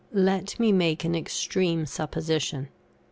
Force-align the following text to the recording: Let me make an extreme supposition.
Let 0.13 0.59
me 0.59 0.71
make 0.71 1.05
an 1.05 1.13
extreme 1.13 1.85
supposition. 1.85 2.69